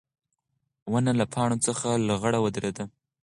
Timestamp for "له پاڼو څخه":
1.19-1.89